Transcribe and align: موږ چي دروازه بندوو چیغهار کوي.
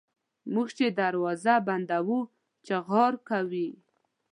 موږ 0.53 0.67
چي 0.77 0.85
دروازه 0.99 1.55
بندوو 1.67 2.19
چیغهار 2.65 3.13
کوي. 3.29 3.69